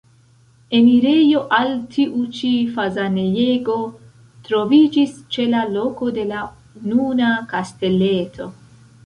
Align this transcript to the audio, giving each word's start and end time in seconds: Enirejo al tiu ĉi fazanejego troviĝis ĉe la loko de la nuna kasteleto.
Enirejo 0.77 1.41
al 1.57 1.75
tiu 1.95 2.23
ĉi 2.37 2.49
fazanejego 2.77 3.75
troviĝis 4.49 5.13
ĉe 5.37 5.47
la 5.53 5.61
loko 5.77 6.11
de 6.17 6.25
la 6.33 6.41
nuna 6.89 7.31
kasteleto. 7.55 8.51